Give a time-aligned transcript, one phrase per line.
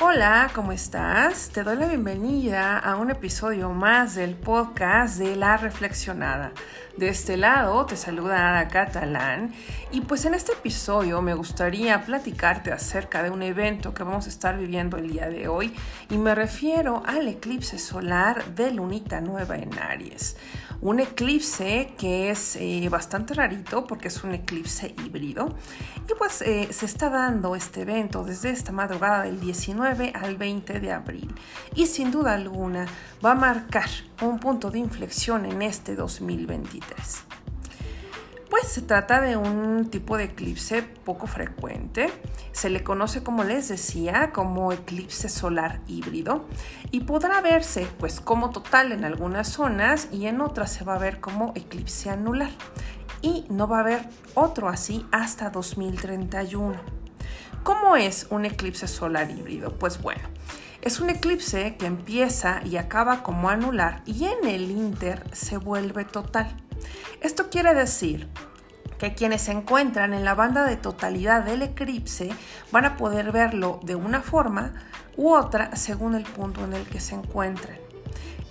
[0.00, 1.50] Hola, ¿cómo estás?
[1.50, 6.52] Te doy la bienvenida a un episodio más del podcast de La Reflexionada.
[6.98, 9.54] De este lado te saluda Ada Catalán
[9.92, 14.28] y pues en este episodio me gustaría platicarte acerca de un evento que vamos a
[14.28, 15.72] estar viviendo el día de hoy
[16.10, 20.36] y me refiero al eclipse solar de Lunita Nueva en Aries.
[20.80, 25.54] Un eclipse que es eh, bastante rarito porque es un eclipse híbrido
[26.08, 30.80] y pues eh, se está dando este evento desde esta madrugada del 19 al 20
[30.80, 31.32] de abril
[31.76, 32.86] y sin duda alguna
[33.24, 33.88] va a marcar
[34.22, 37.24] un punto de inflexión en este 2023.
[38.50, 42.10] Pues se trata de un tipo de eclipse poco frecuente.
[42.52, 46.46] Se le conoce, como les decía, como eclipse solar híbrido
[46.90, 50.98] y podrá verse pues como total en algunas zonas y en otras se va a
[50.98, 52.50] ver como eclipse anular.
[53.20, 56.97] Y no va a haber otro así hasta 2031.
[57.62, 59.72] ¿Cómo es un eclipse solar híbrido?
[59.78, 60.22] Pues bueno,
[60.82, 66.04] es un eclipse que empieza y acaba como anular y en el inter se vuelve
[66.04, 66.56] total.
[67.20, 68.28] Esto quiere decir
[68.98, 72.30] que quienes se encuentran en la banda de totalidad del eclipse
[72.72, 74.72] van a poder verlo de una forma
[75.16, 77.87] u otra según el punto en el que se encuentren.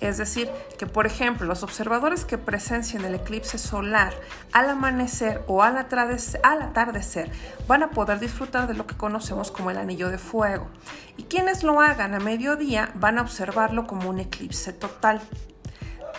[0.00, 4.12] Es decir, que por ejemplo los observadores que presencien el eclipse solar
[4.52, 7.30] al amanecer o al atardecer,
[7.66, 10.68] van a poder disfrutar de lo que conocemos como el anillo de fuego.
[11.16, 15.20] Y quienes lo hagan a mediodía van a observarlo como un eclipse total.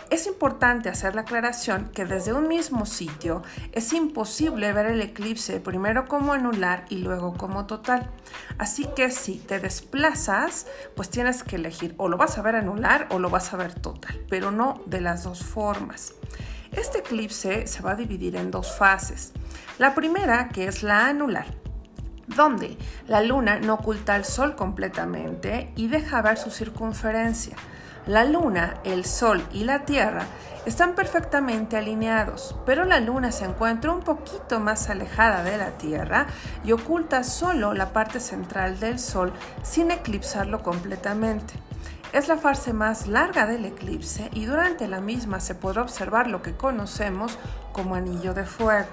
[0.10, 5.60] Es importante hacer la aclaración que desde un mismo sitio es imposible ver el eclipse
[5.60, 8.10] primero como anular y luego como total.
[8.58, 13.08] Así que si te desplazas, pues tienes que elegir o lo vas a ver anular
[13.12, 16.14] o lo vas a ver total, pero no de las dos formas.
[16.72, 19.34] Este eclipse se va a dividir en dos fases.
[19.78, 21.48] La primera, que es la anular,
[22.28, 27.58] donde la luna no oculta el sol completamente y deja ver su circunferencia.
[28.08, 30.26] La Luna, el Sol y la Tierra
[30.66, 36.28] están perfectamente alineados, pero la Luna se encuentra un poquito más alejada de la Tierra
[36.64, 41.56] y oculta solo la parte central del Sol sin eclipsarlo completamente.
[42.14, 46.42] Es la fase más larga del eclipse y durante la misma se podrá observar lo
[46.42, 47.38] que conocemos
[47.74, 48.88] como anillo de fuego.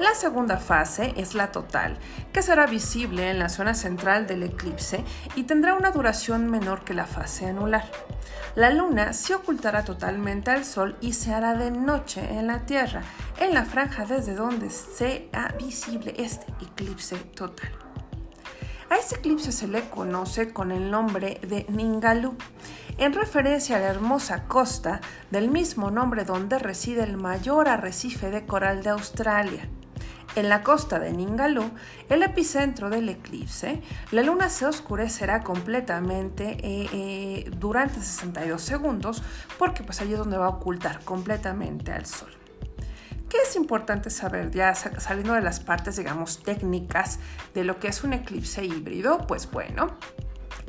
[0.00, 1.98] La segunda fase es la total,
[2.32, 6.94] que será visible en la zona central del eclipse y tendrá una duración menor que
[6.94, 7.84] la fase anular.
[8.54, 13.02] La luna se ocultará totalmente al sol y se hará de noche en la Tierra,
[13.40, 17.70] en la franja desde donde sea visible este eclipse total.
[18.88, 22.36] A este eclipse se le conoce con el nombre de Ningaloo,
[22.96, 28.46] en referencia a la hermosa costa del mismo nombre donde reside el mayor arrecife de
[28.46, 29.68] coral de Australia.
[30.36, 31.70] En la costa de Ningaloo,
[32.08, 33.82] el epicentro del eclipse,
[34.12, 39.22] la luna se oscurecerá completamente eh, eh, durante 62 segundos
[39.58, 42.30] porque pues allí es donde va a ocultar completamente al sol.
[43.28, 47.20] ¿Qué es importante saber ya saliendo de las partes, digamos, técnicas
[47.54, 49.18] de lo que es un eclipse híbrido?
[49.26, 49.96] Pues bueno,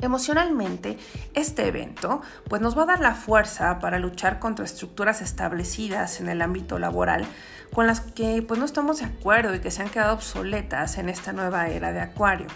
[0.02, 0.98] Emocionalmente,
[1.32, 6.28] este evento pues nos va a dar la fuerza para luchar contra estructuras establecidas en
[6.28, 7.24] el ámbito laboral
[7.72, 11.08] con las que pues no estamos de acuerdo y que se han quedado obsoletas en
[11.08, 12.48] esta nueva era de Acuario.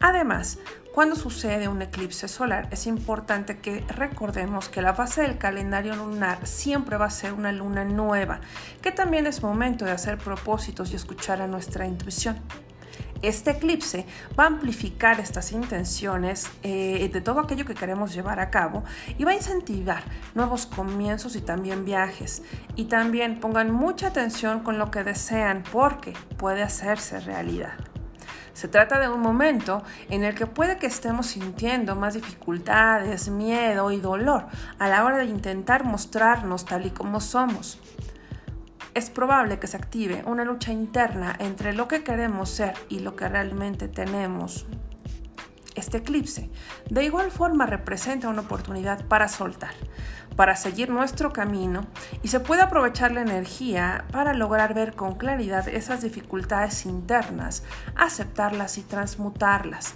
[0.00, 0.58] Además,
[0.92, 6.44] cuando sucede un eclipse solar es importante que recordemos que la fase del calendario lunar
[6.48, 8.40] siempre va a ser una luna nueva,
[8.82, 12.42] que también es momento de hacer propósitos y escuchar a nuestra intuición.
[13.22, 14.06] Este eclipse
[14.38, 18.82] va a amplificar estas intenciones eh, de todo aquello que queremos llevar a cabo
[19.18, 20.02] y va a incentivar
[20.34, 22.42] nuevos comienzos y también viajes.
[22.76, 27.74] Y también pongan mucha atención con lo que desean porque puede hacerse realidad.
[28.54, 33.90] Se trata de un momento en el que puede que estemos sintiendo más dificultades, miedo
[33.90, 34.46] y dolor
[34.78, 37.78] a la hora de intentar mostrarnos tal y como somos
[38.94, 43.16] es probable que se active una lucha interna entre lo que queremos ser y lo
[43.16, 44.66] que realmente tenemos.
[45.74, 46.50] Este eclipse
[46.90, 49.72] de igual forma representa una oportunidad para soltar,
[50.36, 51.86] para seguir nuestro camino
[52.22, 57.62] y se puede aprovechar la energía para lograr ver con claridad esas dificultades internas,
[57.94, 59.94] aceptarlas y transmutarlas.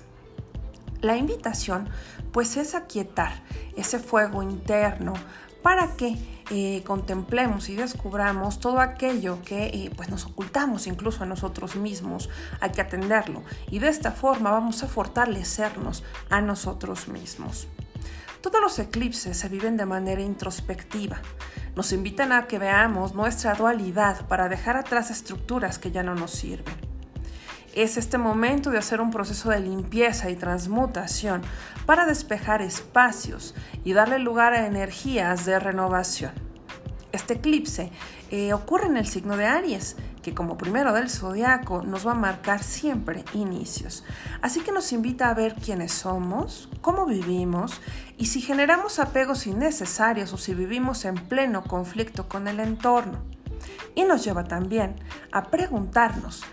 [1.00, 1.88] La invitación
[2.32, 3.42] pues es aquietar
[3.76, 5.12] ese fuego interno
[5.62, 6.16] para que
[6.84, 12.28] contemplemos y descubramos todo aquello que eh, pues nos ocultamos incluso a nosotros mismos.
[12.60, 17.68] Hay que atenderlo y de esta forma vamos a fortalecernos a nosotros mismos.
[18.40, 21.22] Todos los eclipses se viven de manera introspectiva.
[21.76, 26.32] Nos invitan a que veamos nuestra dualidad para dejar atrás estructuras que ya no nos
[26.32, 26.93] sirven.
[27.74, 31.42] Es este momento de hacer un proceso de limpieza y transmutación
[31.86, 36.30] para despejar espacios y darle lugar a energías de renovación.
[37.10, 37.90] Este eclipse
[38.30, 42.14] eh, ocurre en el signo de Aries, que como primero del zodiaco nos va a
[42.16, 44.04] marcar siempre inicios.
[44.40, 47.80] Así que nos invita a ver quiénes somos, cómo vivimos
[48.16, 53.18] y si generamos apegos innecesarios o si vivimos en pleno conflicto con el entorno.
[53.96, 54.94] Y nos lleva también
[55.32, 56.44] a preguntarnos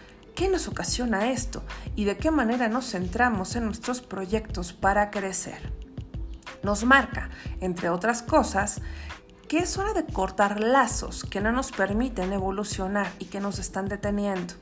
[0.41, 1.61] qué nos ocasiona esto
[1.95, 5.71] y de qué manera nos centramos en nuestros proyectos para crecer.
[6.63, 7.29] Nos marca,
[7.59, 8.81] entre otras cosas,
[9.47, 13.88] que es hora de cortar lazos que no nos permiten evolucionar y que nos están
[13.88, 14.55] deteniendo.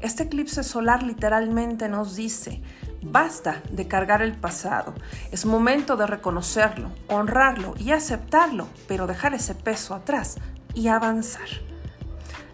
[0.00, 2.62] Este eclipse solar literalmente nos dice,
[3.02, 4.94] basta de cargar el pasado,
[5.32, 10.36] es momento de reconocerlo, honrarlo y aceptarlo, pero dejar ese peso atrás
[10.72, 11.48] y avanzar.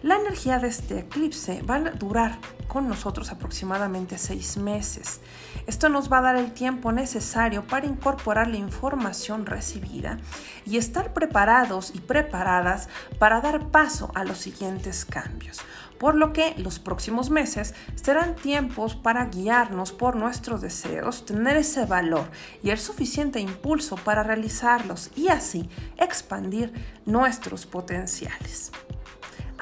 [0.02, 2.38] La energía de este eclipse va a durar
[2.72, 5.20] con nosotros aproximadamente seis meses.
[5.66, 10.16] Esto nos va a dar el tiempo necesario para incorporar la información recibida
[10.64, 12.88] y estar preparados y preparadas
[13.18, 15.60] para dar paso a los siguientes cambios.
[15.98, 21.84] Por lo que los próximos meses serán tiempos para guiarnos por nuestros deseos, tener ese
[21.84, 22.30] valor
[22.62, 26.72] y el suficiente impulso para realizarlos y así expandir
[27.04, 28.72] nuestros potenciales.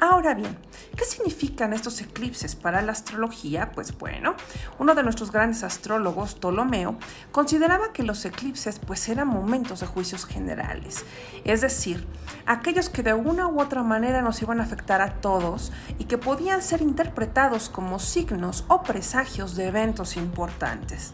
[0.03, 0.57] Ahora bien,
[0.97, 3.71] ¿qué significan estos eclipses para la astrología?
[3.71, 4.33] Pues bueno,
[4.79, 6.97] uno de nuestros grandes astrólogos, Ptolomeo,
[7.31, 11.05] consideraba que los eclipses pues eran momentos de juicios generales,
[11.43, 12.07] es decir,
[12.47, 16.17] aquellos que de una u otra manera nos iban a afectar a todos y que
[16.17, 21.13] podían ser interpretados como signos o presagios de eventos importantes.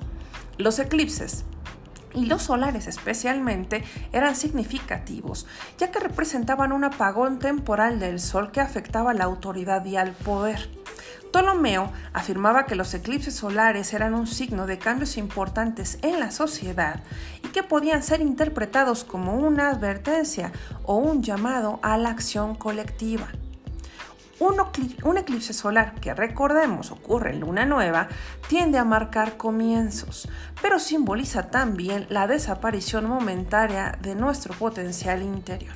[0.57, 1.43] Los eclipses
[2.17, 5.45] y los solares especialmente eran significativos,
[5.77, 10.13] ya que representaban un apagón temporal del Sol que afectaba a la autoridad y al
[10.13, 10.69] poder.
[11.31, 17.03] Ptolomeo afirmaba que los eclipses solares eran un signo de cambios importantes en la sociedad
[17.43, 20.51] y que podían ser interpretados como una advertencia
[20.83, 23.27] o un llamado a la acción colectiva.
[24.39, 28.07] Un, eclipse solar que recordemos ocurre en luna nueva
[28.47, 30.29] tiende a marcar comienzos,
[30.61, 35.73] pero simboliza también la desaparición momentánea de nuestro potencial interior.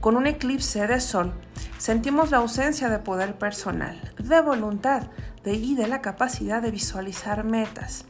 [0.00, 1.32] Con un eclipse de sol
[1.78, 5.04] sentimos la ausencia de poder personal, de voluntad
[5.44, 8.04] y de la capacidad de visualizar metas.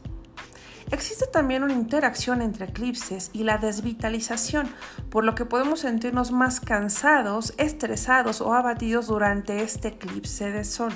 [0.91, 4.69] Existe también una interacción entre eclipses y la desvitalización,
[5.09, 10.91] por lo que podemos sentirnos más cansados, estresados o abatidos durante este eclipse de sol.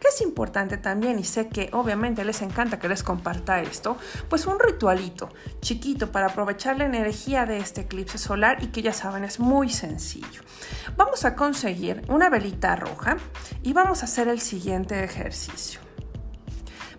[0.00, 3.98] ¿Qué es importante también, y sé que obviamente les encanta que les comparta esto,
[4.30, 5.28] pues un ritualito
[5.60, 9.68] chiquito para aprovechar la energía de este eclipse solar y que ya saben es muy
[9.68, 10.40] sencillo.
[10.96, 13.18] Vamos a conseguir una velita roja
[13.62, 15.89] y vamos a hacer el siguiente ejercicio.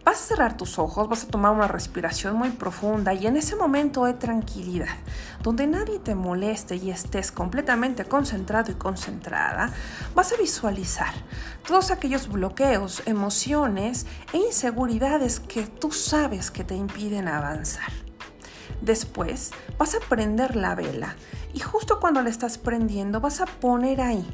[0.03, 3.56] Vas a cerrar tus ojos, vas a tomar una respiración muy profunda y en ese
[3.56, 4.95] momento de tranquilidad,
[5.44, 9.71] donde nadie te moleste y estés completamente concentrado y concentrada,
[10.15, 11.13] vas a visualizar
[11.68, 17.92] todos aquellos bloqueos, emociones e inseguridades que tú sabes que te impiden avanzar.
[18.81, 21.15] Después vas a prender la vela
[21.53, 24.25] y justo cuando la estás prendiendo vas a poner ahí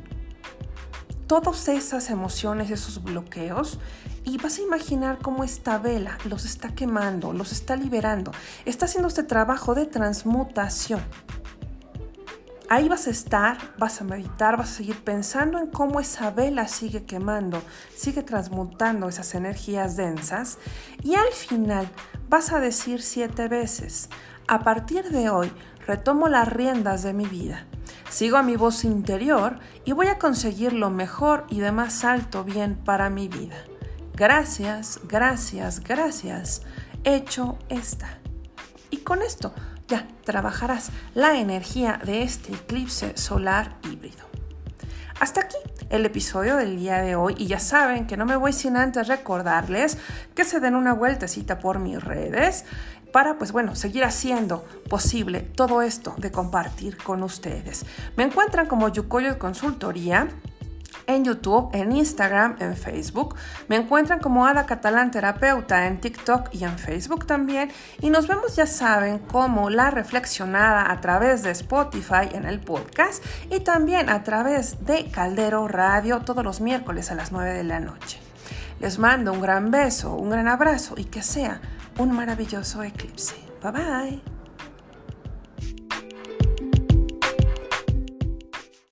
[1.27, 3.79] todas esas emociones, esos bloqueos
[4.24, 8.31] y vas a imaginar cómo esta vela los está quemando, los está liberando,
[8.66, 11.02] está haciendo este trabajo de transmutación.
[12.69, 16.68] Ahí vas a estar, vas a meditar, vas a seguir pensando en cómo esa vela
[16.68, 17.61] sigue quemando,
[17.95, 20.57] sigue transmutando esas energías densas
[21.02, 21.90] y al final
[22.28, 24.09] vas a decir siete veces,
[24.49, 25.52] a partir de hoy
[25.87, 27.65] retomo las riendas de mi vida
[28.09, 32.44] Sigo a mi voz interior y voy a conseguir lo mejor y de más alto
[32.44, 33.57] bien para mi vida.
[34.13, 36.61] Gracias, gracias, gracias.
[37.03, 38.19] Hecho está.
[38.89, 39.53] Y con esto
[39.87, 44.25] ya trabajarás la energía de este eclipse solar híbrido.
[45.19, 45.57] Hasta aquí
[45.89, 49.07] el episodio del día de hoy y ya saben que no me voy sin antes
[49.07, 49.97] recordarles
[50.35, 52.65] que se den una vueltecita por mis redes
[53.11, 57.85] para, pues bueno, seguir haciendo posible todo esto de compartir con ustedes.
[58.15, 60.27] Me encuentran como Yukoyo Consultoría
[61.06, 63.35] en YouTube, en Instagram, en Facebook.
[63.68, 67.71] Me encuentran como Ada Catalán Terapeuta en TikTok y en Facebook también.
[68.01, 73.23] Y nos vemos, ya saben, como La Reflexionada a través de Spotify en el podcast
[73.49, 77.80] y también a través de Caldero Radio todos los miércoles a las 9 de la
[77.80, 78.19] noche.
[78.80, 81.61] Les mando un gran beso, un gran abrazo y que sea
[81.97, 83.35] un maravilloso eclipse.
[83.61, 84.36] Bye bye.